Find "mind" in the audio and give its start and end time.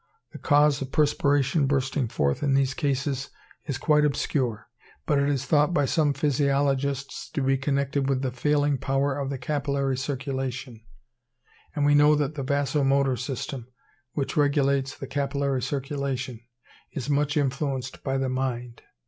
18.27-18.81